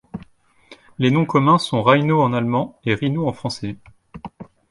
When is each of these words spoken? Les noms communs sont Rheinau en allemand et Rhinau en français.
Les 0.97 1.11
noms 1.11 1.27
communs 1.27 1.59
sont 1.59 1.83
Rheinau 1.83 2.23
en 2.23 2.33
allemand 2.33 2.75
et 2.87 2.95
Rhinau 2.95 3.27
en 3.27 3.33
français. 3.33 3.77